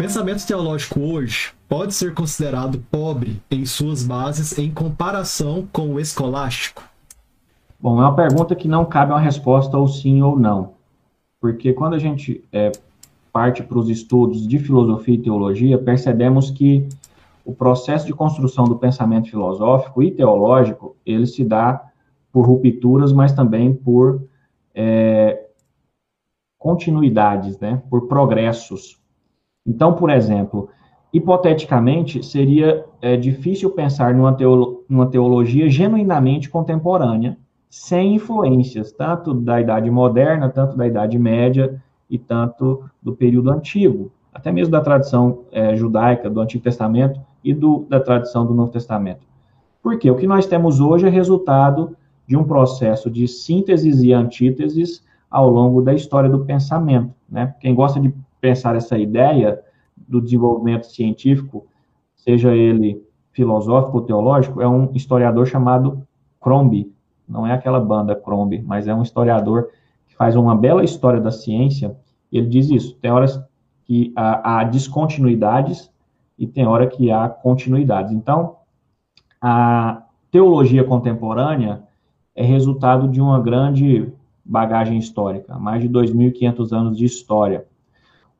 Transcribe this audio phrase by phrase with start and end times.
[0.00, 6.82] pensamento teológico hoje pode ser considerado pobre em suas bases em comparação com o escolástico?
[7.78, 10.72] Bom, é uma pergunta que não cabe uma resposta ou sim ou não.
[11.38, 12.72] Porque quando a gente é,
[13.30, 16.88] parte para os estudos de filosofia e teologia, percebemos que
[17.44, 21.90] o processo de construção do pensamento filosófico e teológico, ele se dá
[22.32, 24.22] por rupturas, mas também por
[24.74, 25.44] é,
[26.56, 27.82] continuidades, né?
[27.90, 28.98] por progressos.
[29.70, 30.68] Então, por exemplo,
[31.12, 37.38] hipoteticamente, seria é, difícil pensar numa, teolo numa teologia genuinamente contemporânea,
[37.70, 41.80] sem influências, tanto da Idade Moderna, tanto da Idade Média
[42.10, 47.54] e tanto do período antigo, até mesmo da tradição é, judaica, do Antigo Testamento e
[47.54, 49.20] do, da tradição do Novo Testamento.
[49.80, 55.04] Porque o que nós temos hoje é resultado de um processo de sínteses e antíteses
[55.30, 57.14] ao longo da história do pensamento.
[57.28, 57.54] Né?
[57.60, 59.60] Quem gosta de pensar essa ideia
[59.96, 61.66] do desenvolvimento científico,
[62.16, 66.06] seja ele filosófico ou teológico, é um historiador chamado
[66.40, 66.92] Crombie,
[67.28, 69.68] não é aquela banda Crombie, mas é um historiador
[70.08, 71.96] que faz uma bela história da ciência.
[72.32, 73.40] Ele diz isso: tem horas
[73.84, 75.90] que há, há descontinuidades
[76.36, 78.12] e tem hora que há continuidades.
[78.12, 78.56] Então,
[79.40, 81.82] a teologia contemporânea
[82.34, 84.12] é resultado de uma grande
[84.44, 87.66] bagagem histórica, mais de 2.500 anos de história.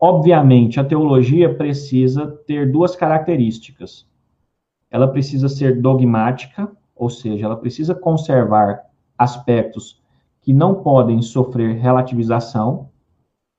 [0.00, 4.08] Obviamente, a teologia precisa ter duas características.
[4.90, 8.80] Ela precisa ser dogmática, ou seja, ela precisa conservar
[9.18, 10.00] aspectos
[10.40, 12.88] que não podem sofrer relativização,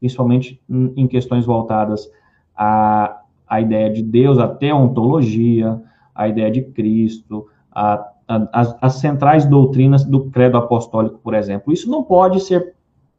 [0.00, 2.10] principalmente em questões voltadas
[2.56, 5.80] à, à ideia de Deus, à teontologia,
[6.12, 7.46] à ideia de Cristo,
[8.26, 11.72] as centrais doutrinas do credo apostólico, por exemplo.
[11.72, 12.74] Isso não pode ser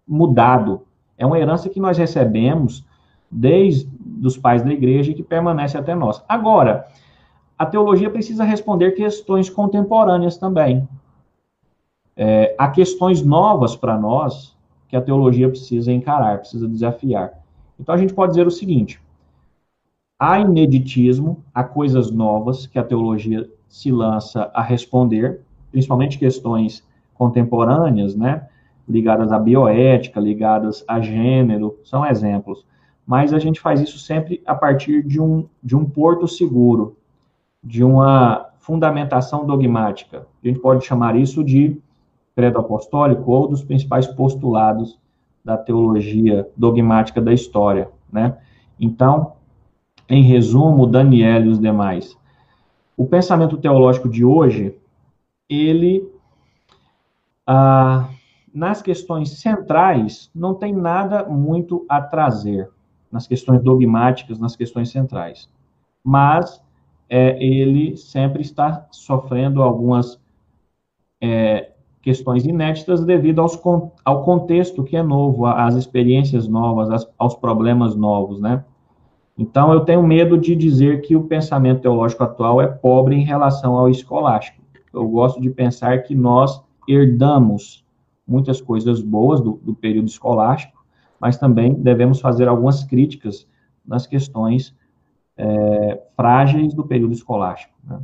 [0.06, 0.82] mudado.
[1.18, 2.86] É uma herança que nós recebemos
[3.30, 3.90] desde
[4.24, 6.24] os pais da igreja que permanece até nós.
[6.28, 6.88] Agora,
[7.58, 10.88] a teologia precisa responder questões contemporâneas também.
[12.16, 14.56] É, há questões novas para nós
[14.88, 17.34] que a teologia precisa encarar, precisa desafiar.
[17.80, 19.02] Então a gente pode dizer o seguinte:
[20.20, 25.42] há ineditismo, há coisas novas que a teologia se lança a responder,
[25.72, 28.48] principalmente questões contemporâneas, né,
[28.88, 32.66] ligadas à bioética, ligadas a gênero, são exemplos.
[33.06, 36.98] Mas a gente faz isso sempre a partir de um, de um porto seguro,
[37.64, 40.28] de uma fundamentação dogmática.
[40.44, 41.80] A gente pode chamar isso de
[42.36, 45.00] credo apostólico ou dos principais postulados
[45.44, 48.38] da teologia dogmática da história, né?
[48.80, 49.34] Então,
[50.10, 52.18] em resumo, Daniel e os demais.
[52.98, 54.76] O pensamento teológico de hoje,
[55.50, 56.10] ele,
[57.46, 58.10] ah,
[58.54, 62.70] nas questões centrais, não tem nada muito a trazer,
[63.16, 65.50] nas questões dogmáticas, nas questões centrais.
[66.04, 66.62] Mas
[67.10, 70.20] é, ele sempre está sofrendo algumas
[71.24, 71.72] é,
[72.02, 73.58] questões inéditas devido aos,
[74.04, 78.66] ao contexto que é novo, às experiências novas, às, aos problemas novos, né?
[79.38, 83.78] Então, eu tenho medo de dizer que o pensamento teológico atual é pobre em relação
[83.78, 84.62] ao escolástico.
[84.94, 87.86] Eu gosto de pensar que nós herdamos
[88.28, 90.75] muitas coisas boas do, do período escolástico,
[91.26, 93.48] mas também devemos fazer algumas críticas
[93.84, 94.76] nas questões
[95.36, 97.74] é, frágeis do período escolástico.
[97.84, 98.00] Né?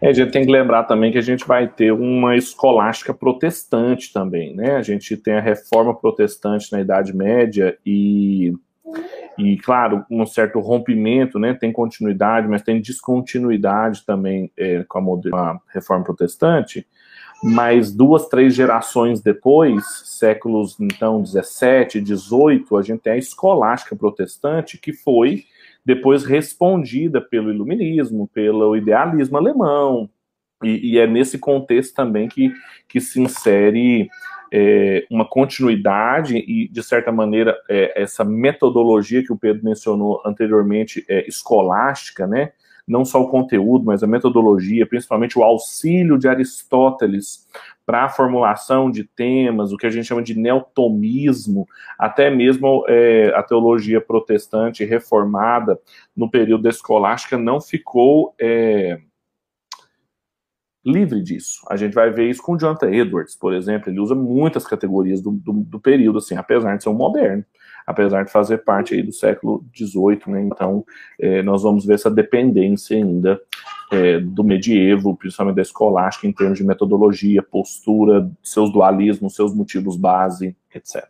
[0.00, 4.12] É, a gente tem que lembrar também que a gente vai ter uma escolástica protestante
[4.12, 4.76] também, né?
[4.76, 8.54] A gente tem a reforma protestante na Idade Média e,
[9.36, 11.54] e claro, um certo rompimento, né?
[11.54, 16.86] Tem continuidade, mas tem descontinuidade também é, com, a, com a reforma protestante
[17.42, 24.78] mas duas, três gerações depois, séculos então 17, 18, a gente tem a escolástica protestante
[24.78, 25.44] que foi
[25.84, 30.10] depois respondida pelo iluminismo, pelo idealismo alemão,
[30.62, 32.52] e, e é nesse contexto também que,
[32.88, 34.08] que se insere
[34.52, 41.04] é, uma continuidade e, de certa maneira, é, essa metodologia que o Pedro mencionou anteriormente,
[41.08, 42.52] é, escolástica, né?
[42.88, 47.46] Não só o conteúdo, mas a metodologia, principalmente o auxílio de Aristóteles
[47.84, 51.66] para a formulação de temas, o que a gente chama de neotomismo,
[51.98, 55.78] até mesmo é, a teologia protestante reformada
[56.16, 59.00] no período escolástica não ficou é,
[60.84, 61.60] livre disso.
[61.70, 65.30] A gente vai ver isso com Jonathan Edwards, por exemplo, ele usa muitas categorias do,
[65.30, 67.44] do, do período, assim, apesar de ser um moderno
[67.88, 70.42] apesar de fazer parte aí do século XVIII, né?
[70.42, 70.84] Então,
[71.18, 73.40] é, nós vamos ver essa dependência ainda
[73.90, 79.96] é, do medievo, principalmente da escolástica, em termos de metodologia, postura, seus dualismos, seus motivos
[79.96, 81.02] base, etc.